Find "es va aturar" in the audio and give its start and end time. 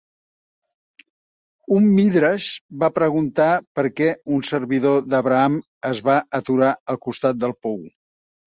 5.93-6.73